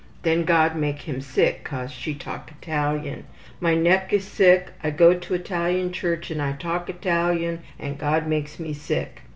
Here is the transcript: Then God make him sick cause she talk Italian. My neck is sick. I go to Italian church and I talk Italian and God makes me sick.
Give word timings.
Then 0.23 0.45
God 0.45 0.75
make 0.75 1.03
him 1.03 1.21
sick 1.21 1.63
cause 1.63 1.91
she 1.91 2.15
talk 2.15 2.49
Italian. 2.59 3.25
My 3.59 3.75
neck 3.75 4.11
is 4.11 4.23
sick. 4.25 4.71
I 4.83 4.89
go 4.89 5.13
to 5.13 5.33
Italian 5.35 5.91
church 5.93 6.31
and 6.31 6.41
I 6.41 6.53
talk 6.53 6.89
Italian 6.89 7.59
and 7.77 7.99
God 7.99 8.25
makes 8.25 8.59
me 8.59 8.73
sick. 8.73 9.21